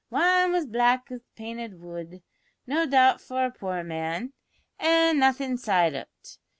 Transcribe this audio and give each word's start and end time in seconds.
Wan 0.09 0.51
was 0.51 0.65
black 0.65 1.11
painted 1.35 1.79
wood, 1.79 2.23
no 2.65 2.87
doubt 2.87 3.21
for 3.21 3.45
a 3.45 3.51
poor 3.51 3.83
man, 3.83 4.33
an' 4.79 5.19
nothin' 5.19 5.51
inside 5.51 5.93
o't. 5.93 6.39